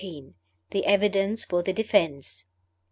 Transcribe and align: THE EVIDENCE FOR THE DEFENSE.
THE 0.71 0.83
EVIDENCE 0.85 1.45
FOR 1.45 1.61
THE 1.61 1.73
DEFENSE. 1.73 2.45